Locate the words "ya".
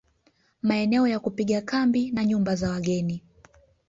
1.07-1.19